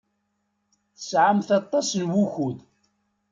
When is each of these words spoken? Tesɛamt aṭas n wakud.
Tesɛamt 0.95 1.49
aṭas 1.59 1.89
n 2.01 2.03
wakud. 2.11 2.57